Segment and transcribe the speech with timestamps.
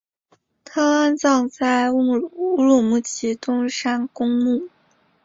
[0.63, 4.67] 他安葬在乌鲁木齐东山公墓。